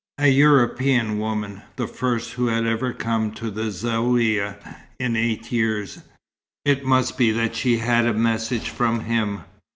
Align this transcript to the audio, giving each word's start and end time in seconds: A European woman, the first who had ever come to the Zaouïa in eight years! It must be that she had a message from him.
A 0.17 0.29
European 0.29 1.19
woman, 1.19 1.61
the 1.75 1.85
first 1.85 2.31
who 2.31 2.47
had 2.47 2.65
ever 2.65 2.91
come 2.91 3.29
to 3.33 3.51
the 3.51 3.65
Zaouïa 3.65 4.55
in 4.99 5.15
eight 5.15 5.51
years! 5.51 5.99
It 6.65 6.83
must 6.83 7.19
be 7.19 7.29
that 7.33 7.55
she 7.55 7.77
had 7.77 8.07
a 8.07 8.13
message 8.15 8.71
from 8.71 9.01
him. 9.01 9.41